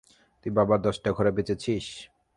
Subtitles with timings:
[0.41, 1.85] তুই বাবার দশটা ঘোড়া বেচেছিস?